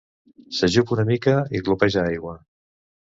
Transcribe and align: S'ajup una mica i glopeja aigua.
S'ajup 0.59 0.93
una 0.95 1.05
mica 1.09 1.35
i 1.59 1.61
glopeja 1.67 2.03
aigua. 2.07 2.35